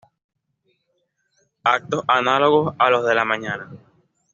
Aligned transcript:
Actos 1.63 2.03
análogos 2.07 2.73
a 2.79 2.89
los 2.89 3.05
de 3.05 3.13
la 3.13 3.23
mañana. 3.23 3.69